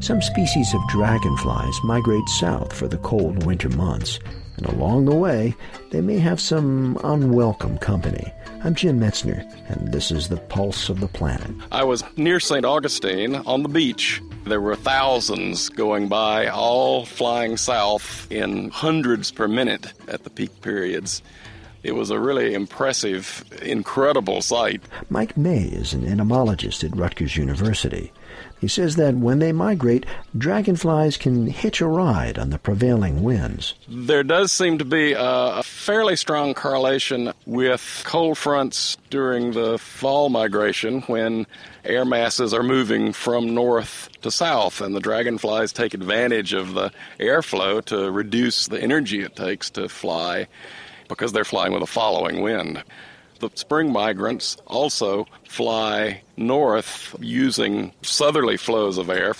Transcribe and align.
Some 0.00 0.20
species 0.20 0.74
of 0.74 0.86
dragonflies 0.88 1.82
migrate 1.82 2.28
south 2.28 2.72
for 2.72 2.86
the 2.86 2.98
cold 2.98 3.44
winter 3.44 3.70
months, 3.70 4.20
and 4.56 4.66
along 4.66 5.06
the 5.06 5.16
way, 5.16 5.54
they 5.90 6.00
may 6.00 6.18
have 6.18 6.40
some 6.40 6.98
unwelcome 7.02 7.78
company. 7.78 8.30
I'm 8.62 8.74
Jim 8.74 9.00
Metzner, 9.00 9.40
and 9.68 9.92
this 9.92 10.10
is 10.10 10.28
the 10.28 10.36
Pulse 10.36 10.90
of 10.90 11.00
the 11.00 11.08
Planet. 11.08 11.50
I 11.72 11.82
was 11.84 12.04
near 12.16 12.38
St. 12.40 12.64
Augustine 12.64 13.36
on 13.36 13.62
the 13.62 13.68
beach. 13.68 14.20
There 14.44 14.60
were 14.60 14.76
thousands 14.76 15.70
going 15.70 16.08
by, 16.08 16.48
all 16.48 17.04
flying 17.04 17.56
south 17.56 18.30
in 18.30 18.70
hundreds 18.70 19.32
per 19.32 19.48
minute 19.48 19.92
at 20.08 20.24
the 20.24 20.30
peak 20.30 20.60
periods. 20.60 21.22
It 21.86 21.94
was 21.94 22.10
a 22.10 22.18
really 22.18 22.52
impressive, 22.52 23.44
incredible 23.62 24.42
sight. 24.42 24.82
Mike 25.08 25.36
May 25.36 25.62
is 25.62 25.94
an 25.94 26.04
entomologist 26.04 26.82
at 26.82 26.96
Rutgers 26.96 27.36
University. 27.36 28.12
He 28.60 28.66
says 28.66 28.96
that 28.96 29.14
when 29.14 29.38
they 29.38 29.52
migrate, 29.52 30.04
dragonflies 30.36 31.16
can 31.16 31.46
hitch 31.46 31.80
a 31.80 31.86
ride 31.86 32.40
on 32.40 32.50
the 32.50 32.58
prevailing 32.58 33.22
winds. 33.22 33.74
There 33.88 34.24
does 34.24 34.50
seem 34.50 34.78
to 34.78 34.84
be 34.84 35.14
a 35.16 35.62
fairly 35.62 36.16
strong 36.16 36.54
correlation 36.54 37.32
with 37.46 38.02
cold 38.04 38.36
fronts 38.36 38.96
during 39.08 39.52
the 39.52 39.78
fall 39.78 40.28
migration 40.28 41.02
when 41.02 41.46
air 41.84 42.04
masses 42.04 42.52
are 42.52 42.64
moving 42.64 43.12
from 43.12 43.54
north 43.54 44.08
to 44.22 44.32
south, 44.32 44.80
and 44.80 44.92
the 44.92 45.00
dragonflies 45.00 45.72
take 45.72 45.94
advantage 45.94 46.52
of 46.52 46.74
the 46.74 46.90
airflow 47.20 47.84
to 47.84 48.10
reduce 48.10 48.66
the 48.66 48.82
energy 48.82 49.20
it 49.20 49.36
takes 49.36 49.70
to 49.70 49.88
fly 49.88 50.48
because 51.08 51.32
they're 51.32 51.44
flying 51.44 51.72
with 51.72 51.82
a 51.82 51.86
following 51.86 52.42
wind. 52.42 52.82
The 53.40 53.50
spring 53.54 53.92
migrants 53.92 54.56
also 54.66 55.26
fly 55.46 56.22
north 56.36 57.14
using 57.20 57.92
southerly 58.02 58.56
flows 58.56 58.96
of 58.96 59.10
air 59.10 59.34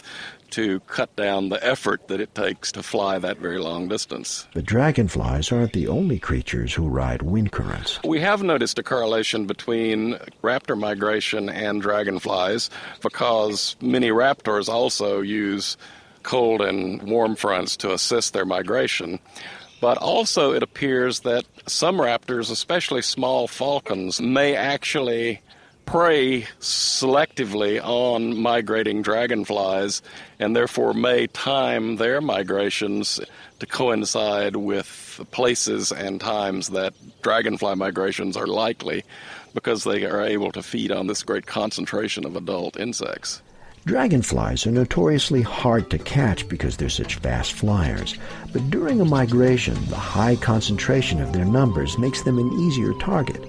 to 0.51 0.81
cut 0.81 1.15
down 1.17 1.49
the 1.49 1.65
effort 1.67 2.09
that 2.09 2.21
it 2.21 2.35
takes 2.35 2.73
to 2.73 2.83
fly 2.83 3.19
that 3.19 3.39
very 3.39 3.59
long 3.59 3.89
distance. 3.89 4.47
But 4.55 4.65
dragonflies 4.65 5.51
aren't 5.51 5.73
the 5.73 5.89
only 5.89 6.19
creatures 6.19 6.75
who 6.75 6.89
ride 6.89 7.23
wind 7.23 7.53
currents. 7.53 7.99
We 8.05 8.21
have 8.21 8.43
noticed 8.43 8.79
a 8.79 8.83
correlation 8.83 9.47
between 9.47 10.15
raptor 10.43 10.79
migration 10.79 11.49
and 11.49 11.83
dragonflies 11.83 12.71
because 13.03 13.77
many 13.81 14.11
raptors 14.11 14.69
also 14.69 15.21
use 15.21 15.77
cold 16.23 16.61
and 16.61 17.03
warm 17.03 17.37
fronts 17.37 17.77
to 17.79 17.93
assist 17.93 18.33
their 18.33 18.45
migration. 18.45 19.19
But 19.81 19.99
also, 19.99 20.53
it 20.53 20.63
appears 20.63 21.21
that 21.21 21.45
some 21.67 21.97
raptors, 21.97 22.51
especially 22.51 23.03
small 23.03 23.47
falcons, 23.47 24.21
may 24.21 24.57
actually 24.57 25.43
prey 25.85 26.43
selectively 26.61 27.81
on 27.83 28.37
migrating 28.37 29.03
dragonflies 29.03 30.03
and 30.41 30.55
therefore 30.55 30.93
may 30.93 31.29
time 31.29 31.97
their 31.97 32.21
migrations 32.21 33.21
to 33.61 33.67
coincide 33.67 34.57
with 34.57 35.21
places 35.31 35.93
and 35.93 36.21
times 36.21 36.69
that 36.71 36.93
dragonfly 37.23 37.77
migrations 37.77 38.37
are 38.37 38.49
likely 38.49 39.05
because 39.55 39.85
they 39.85 40.05
are 40.05 40.23
able 40.23 40.51
to 40.53 40.63
feed 40.63 40.91
on 40.91 41.07
this 41.07 41.23
great 41.23 41.47
concentration 41.47 42.27
of 42.27 42.37
adult 42.37 42.79
insects. 42.79 43.41
Dragonflies 43.87 44.67
are 44.67 44.73
notoriously 44.73 45.43
hard 45.43 45.91
to 45.91 45.99
catch 45.99 46.49
because 46.49 46.77
they're 46.77 46.89
such 46.89 47.15
fast 47.15 47.53
flyers, 47.53 48.19
but 48.53 48.69
during 48.69 49.01
a 49.01 49.05
migration, 49.05 49.77
the 49.87 49.95
high 49.95 50.35
concentration 50.35 51.23
of 51.23 51.33
their 51.33 51.45
numbers 51.45 51.97
makes 51.97 52.23
them 52.23 52.41
an 52.41 52.53
easier 52.55 52.95
target. 52.95 53.41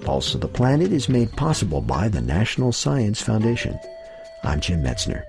Pulse 0.00 0.34
of 0.34 0.40
the 0.40 0.48
Planet 0.48 0.92
is 0.92 1.08
made 1.08 1.30
possible 1.36 1.80
by 1.80 2.08
the 2.08 2.20
National 2.20 2.72
Science 2.72 3.22
Foundation. 3.22 3.78
I'm 4.42 4.58
Jim 4.58 4.82
Metzner. 4.82 5.22